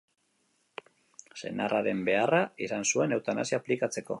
Senarraren 1.41 2.01
beharra 2.07 2.41
izan 2.69 2.89
zuen 2.93 3.17
eutanasia 3.19 3.61
aplikatzeko. 3.63 4.09